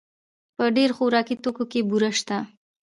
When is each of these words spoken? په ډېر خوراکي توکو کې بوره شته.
په 0.55 0.63
ډېر 0.77 0.89
خوراکي 0.97 1.35
توکو 1.43 1.63
کې 1.71 1.79
بوره 1.89 2.11
شته. 2.19 2.37